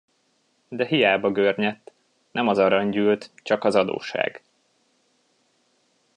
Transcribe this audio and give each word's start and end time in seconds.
De 0.67 0.85
hiába 0.85 1.31
görnyedt: 1.31 1.91
nem 2.31 2.47
az 2.47 2.57
arany 2.57 2.89
gyűlt, 2.89 3.31
csak 3.35 3.63
az 3.63 3.75
adósság. 3.75 4.43